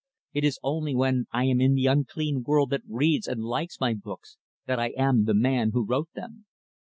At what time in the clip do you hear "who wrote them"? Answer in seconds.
5.73-6.47